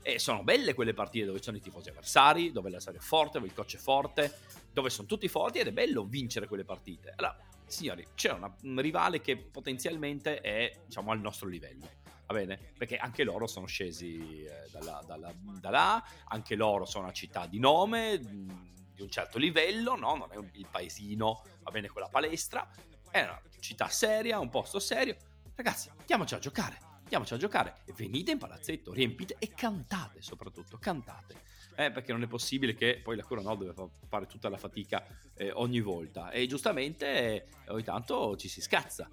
[0.00, 3.32] E sono belle quelle partite dove ci sono i tifosi avversari, dove l'avversario è forte,
[3.32, 4.38] dove il coach è forte,
[4.72, 7.12] dove sono tutti forti ed è bello vincere quelle partite.
[7.16, 11.86] Allora, signori, c'è una- un rivale che potenzialmente è, diciamo, al nostro livello.
[12.28, 12.58] Va bene?
[12.76, 17.46] Perché anche loro sono scesi eh, dalla, dalla, da là, anche loro sono una città
[17.46, 20.14] di nome, di un certo livello, no?
[20.14, 22.68] Non è un- il paesino, va bene, quella palestra.
[23.10, 25.16] È una città seria, un posto serio.
[25.54, 26.78] Ragazzi, andiamoci a giocare.
[27.04, 27.76] Andiamoci a giocare.
[27.96, 31.46] Venite in palazzetto, riempite e cantate soprattutto, cantate.
[31.76, 34.58] Eh, perché non è possibile che poi la Cura Nord deve fa- fare tutta la
[34.58, 36.30] fatica eh, ogni volta.
[36.30, 39.08] E giustamente eh, ogni tanto ci si scazza.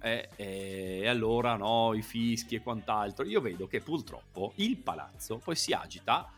[0.00, 3.24] Eh, eh, e allora no, i fischi e quant'altro.
[3.24, 6.30] Io vedo che purtroppo il palazzo poi si agita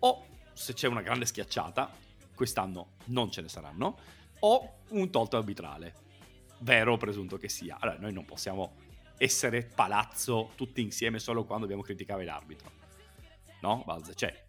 [0.00, 1.90] o se c'è una grande schiacciata,
[2.34, 3.98] quest'anno non ce ne saranno,
[4.40, 5.94] o un tolto arbitrale.
[6.58, 7.76] Vero o presunto che sia.
[7.80, 8.74] Allora, noi non possiamo
[9.16, 12.70] essere palazzo tutti insieme solo quando dobbiamo criticare l'arbitro.
[13.60, 14.14] No, Balze?
[14.14, 14.44] Cioè,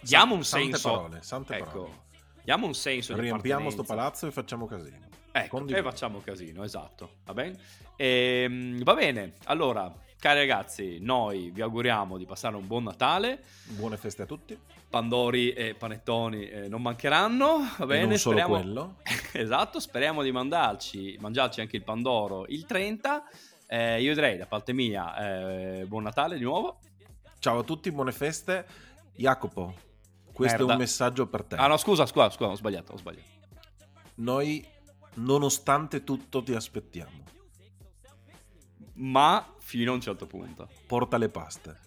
[0.00, 0.90] diamo un Sante senso.
[0.90, 2.00] parole, sante ecco, parole.
[2.44, 3.94] Diamo un senso Riempiamo sto appartenenza.
[3.94, 5.08] palazzo e facciamo casino.
[5.32, 5.86] Ecco, Condivido.
[5.86, 7.16] e facciamo casino, esatto.
[7.24, 7.56] Va bene?
[7.96, 13.42] Ehm, va bene, allora, cari ragazzi, noi vi auguriamo di passare un buon Natale.
[13.66, 14.58] Buone feste a tutti.
[14.90, 18.02] Pandori e panettoni eh, non mancheranno, va bene?
[18.02, 18.60] e non solo speriamo...
[18.60, 18.96] quello.
[19.32, 23.22] esatto, speriamo di mandarci, mangiarci anche il Pandoro il 30.
[23.68, 26.80] Eh, io direi da parte mia, eh, buon Natale di nuovo.
[27.38, 28.66] Ciao a tutti, buone feste.
[29.14, 29.74] Jacopo,
[30.32, 30.72] questo Merda.
[30.72, 31.56] è un messaggio per te.
[31.56, 33.28] Ah no, scusa, scusa, scusa, ho sbagliato, ho sbagliato.
[34.16, 34.66] Noi,
[35.14, 37.24] nonostante tutto, ti aspettiamo.
[38.94, 40.68] Ma fino a un certo punto.
[40.86, 41.78] Porta le paste.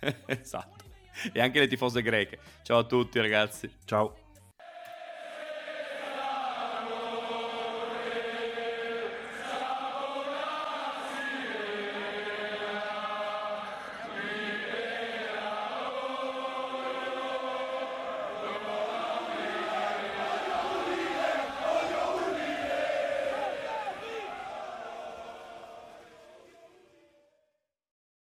[0.26, 0.84] esatto.
[1.32, 2.38] E anche le tifose greche.
[2.62, 3.70] Ciao a tutti ragazzi.
[3.84, 4.19] Ciao.